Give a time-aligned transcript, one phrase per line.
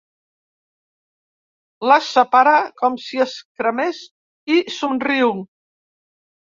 [1.91, 4.01] Les separa com si es cremés
[4.59, 5.35] i somriu.